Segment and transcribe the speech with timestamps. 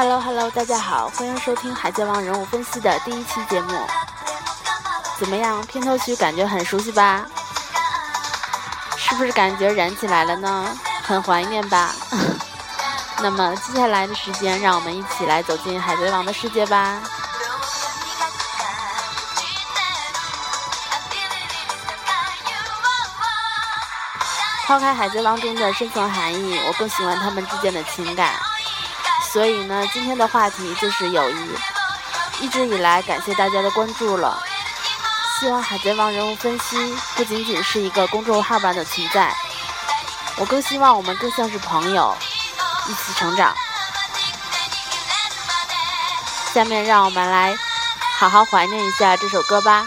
[0.00, 3.76] Hello Hello，大家好，欢迎收听《海贼王人物分析》的第一期节目。
[5.18, 7.26] 怎么样，片头曲感觉很熟悉吧？
[8.96, 10.72] 是不是感觉燃起来了呢？
[11.02, 11.92] 很怀念吧？
[13.18, 17.00] 那么接下来的时间，让我们一起来走进海贼王的世界吧。
[24.64, 28.32] 抛开海贼王中的深层含义，我更喜欢他们之间的情感。
[29.32, 31.36] 所以呢，今天的话题就是友谊。
[32.40, 34.42] 一直以来，感谢大家的关注了。
[35.38, 36.76] 希望《海贼王》人物分析
[37.14, 39.32] 不仅仅是一个公众号般的存在，
[40.36, 42.16] 我更希望我们更像是朋友，
[42.88, 43.54] 一起成长。
[46.54, 47.56] 下面让我们来
[48.18, 49.86] 好好怀念一下这首歌吧。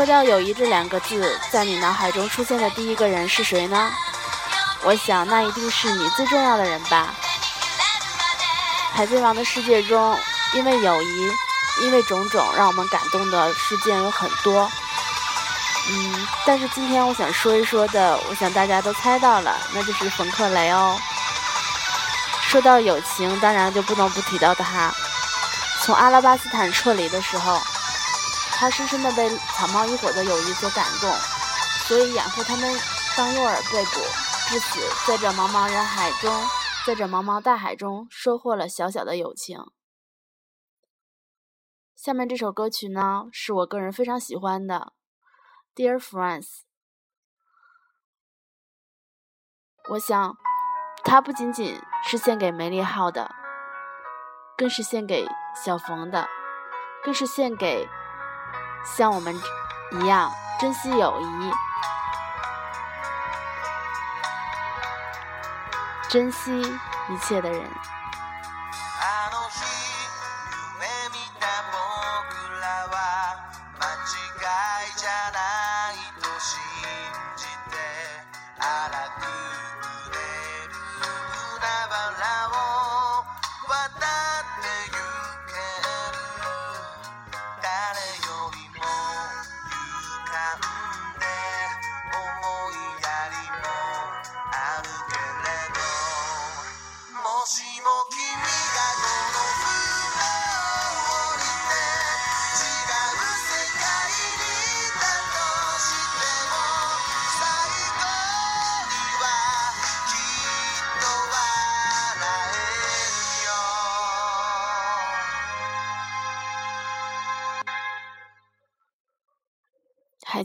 [0.00, 3.90] 说到友谊这两个字，在你脑海中出现的第一个人是谁呢？
[4.82, 7.12] 我想那一定是你最重要的人吧。
[8.96, 10.18] 《海贼王》的世界中，
[10.54, 11.30] 因为友谊，
[11.82, 14.62] 因为种种让我们感动的事件有很多。
[15.90, 20.96] 嗯，但是今天我想说一说的，我想大家都猜到了，那就是冯克雷哦。
[22.48, 24.90] 说到友情，当然就不能不提到他。
[25.84, 27.60] 从阿拉巴斯坦撤离的时候。
[28.60, 29.26] 他深深的被
[29.56, 31.10] 草帽一伙的友谊所感动，
[31.86, 32.70] 所以掩护他们
[33.16, 33.92] 当诱饵被捕
[34.50, 36.30] 至此在这茫茫人海中，
[36.86, 39.58] 在这茫茫大海中收获了小小的友情。
[41.96, 44.92] 下面这首歌曲呢，是我个人非常喜欢的
[45.74, 46.44] 《Dear Friends》。
[49.92, 50.36] 我想，
[51.02, 53.34] 它不仅仅是献给梅利号的，
[54.58, 55.26] 更是献给
[55.64, 56.28] 小冯的，
[57.02, 57.88] 更是献给。
[58.84, 59.34] 像我们
[59.92, 61.50] 一样珍惜友谊、
[66.08, 67.62] 珍惜一切的人。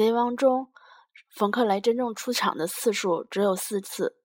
[0.02, 0.70] 《贼王》中，
[1.28, 4.16] 冯克雷真正出场的次数只有四次，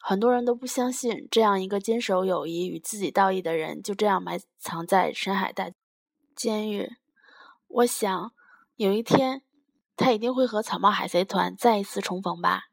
[0.00, 5.70] 很多人都不相信这样一个坚守友谊与自己道义的人就这样埋藏在深海大
[6.36, 6.90] 监狱。
[7.68, 8.32] 我想，
[8.76, 9.40] 有一天，
[9.96, 12.64] 他一定会和草帽海贼团再一次重逢吧。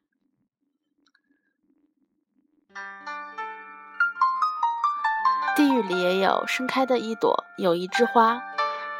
[5.55, 8.41] 地狱里也有盛开的一朵友谊之花，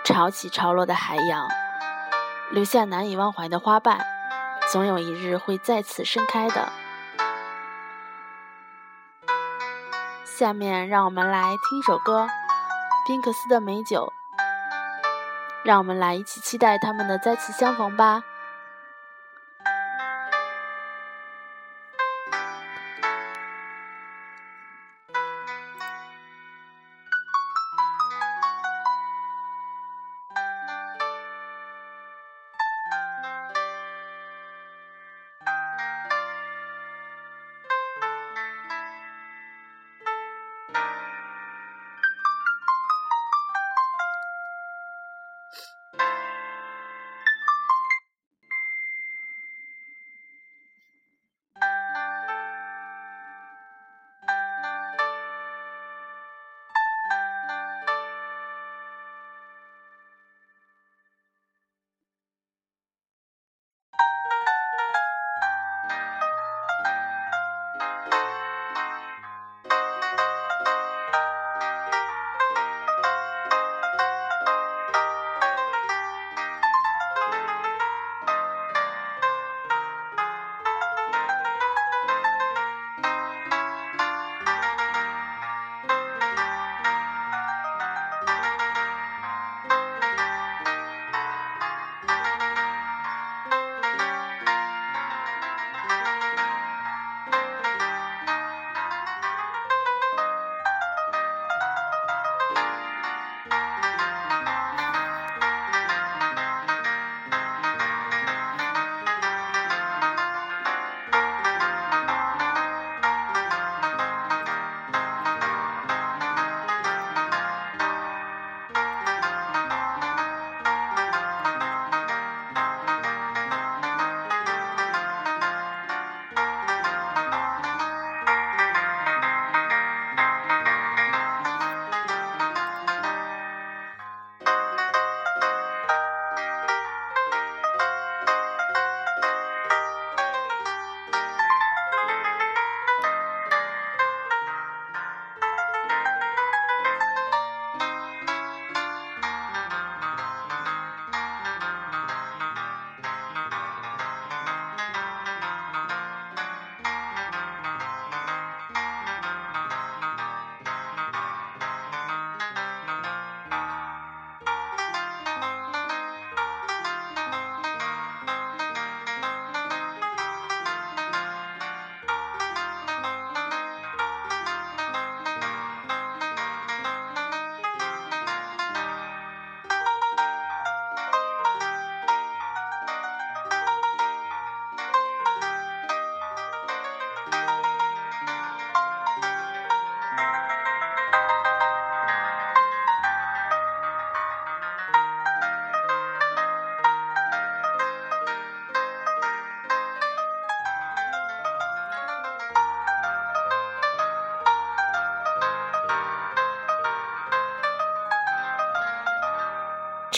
[0.06, 1.65] 潮起潮落的海洋。
[2.52, 4.00] 留下难以忘怀的花瓣，
[4.72, 6.70] 总有一日会再次盛开的。
[10.26, 12.26] 下面让我们来听一首歌，
[13.08, 14.06] 《宾克斯的美酒》，
[15.66, 18.22] 让我们来一起期待他们的再次相逢吧。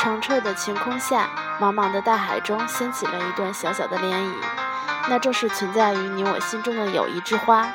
[0.09, 1.27] 澄澈的晴空下，
[1.59, 4.31] 茫茫的大海中掀起了一段小小的涟漪，
[5.09, 7.67] 那正是存在于你我心中的友谊之花。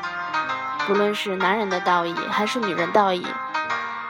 [0.87, 3.23] 不论是男人的道义，还是女人道义，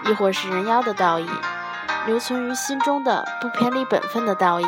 [0.07, 1.29] 亦或是人妖的道义，
[2.07, 4.67] 留存于心中的不偏离本分的道义，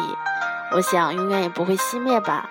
[0.73, 2.51] 我想永远也不会熄灭吧。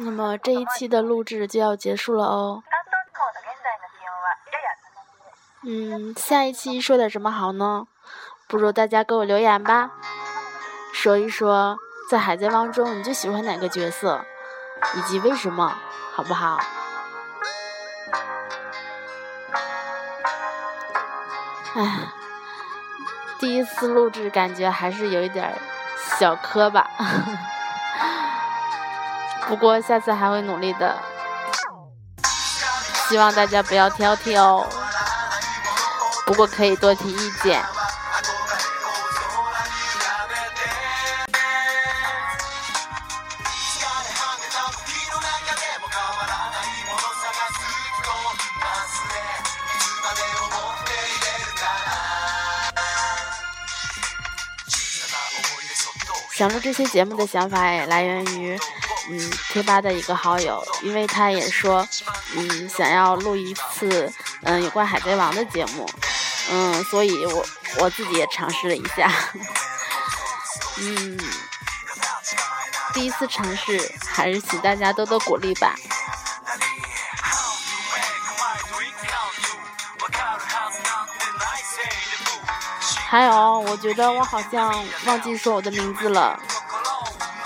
[0.00, 2.62] 那么这一期的录制就要结束了哦。
[5.64, 7.86] 嗯，下一期说点什么好呢？
[8.48, 9.90] 不如大家给我留言吧，
[10.92, 11.76] 说一说
[12.08, 14.24] 在《海贼王》中你最喜欢哪个角色，
[14.96, 15.76] 以及为什么，
[16.14, 16.60] 好不好？
[21.74, 21.98] 哎，
[23.40, 25.52] 第一次录制感觉还是有一点
[26.18, 26.88] 小磕巴。
[29.48, 31.02] 不过下次还会努力的，
[33.08, 34.66] 希望大家不要挑剔哦。
[36.26, 37.58] 不过可以多提意见。
[56.34, 58.56] 想录这些节目的想法也来源于。
[59.10, 61.86] 嗯，贴吧的一个好友，因为他也说，
[62.34, 64.12] 嗯，想要录一次，
[64.42, 65.88] 嗯，有关海贼王的节目，
[66.50, 67.46] 嗯，所以我
[67.80, 69.10] 我自己也尝试了一下，
[70.76, 71.16] 嗯，
[72.92, 75.74] 第一次尝试，还是请大家多多鼓励吧。
[83.08, 86.38] 还有，我觉得我好像忘记说我的名字了。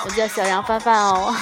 [0.04, 1.32] 我叫小杨范范哦，